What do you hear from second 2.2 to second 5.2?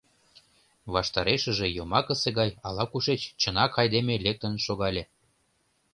гай ала-кушеч чынак айдеме лектын шогале.